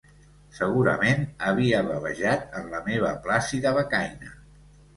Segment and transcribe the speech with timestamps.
[0.59, 4.37] Segurament havia bavejat en la meva plàcida becaina.